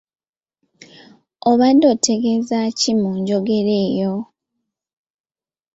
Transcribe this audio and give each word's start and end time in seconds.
Obadde 1.49 1.85
otegeeza 1.93 2.57
ki 2.79 2.91
mu 3.01 3.09
njogera 3.19 3.73
eyo? 3.85 4.15